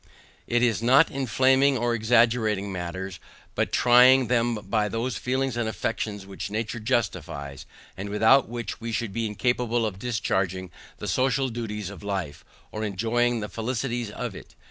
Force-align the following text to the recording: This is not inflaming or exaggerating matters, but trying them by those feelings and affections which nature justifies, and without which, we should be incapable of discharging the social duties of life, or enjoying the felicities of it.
This 0.47 0.63
is 0.63 0.81
not 0.81 1.11
inflaming 1.11 1.77
or 1.77 1.93
exaggerating 1.93 2.71
matters, 2.71 3.19
but 3.53 3.71
trying 3.71 4.29
them 4.29 4.55
by 4.55 4.89
those 4.89 5.15
feelings 5.15 5.55
and 5.55 5.69
affections 5.69 6.25
which 6.25 6.49
nature 6.49 6.79
justifies, 6.79 7.67
and 7.95 8.09
without 8.09 8.49
which, 8.49 8.81
we 8.81 8.91
should 8.91 9.13
be 9.13 9.27
incapable 9.27 9.85
of 9.85 9.99
discharging 9.99 10.71
the 10.97 11.07
social 11.07 11.49
duties 11.49 11.91
of 11.91 12.01
life, 12.01 12.43
or 12.71 12.83
enjoying 12.83 13.41
the 13.41 13.47
felicities 13.47 14.09
of 14.09 14.33
it. 14.33 14.55